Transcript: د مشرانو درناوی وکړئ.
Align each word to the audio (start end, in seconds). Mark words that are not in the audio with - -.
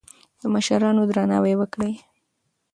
د 0.39 0.41
مشرانو 0.53 1.01
درناوی 1.09 1.53
وکړئ. 1.57 1.93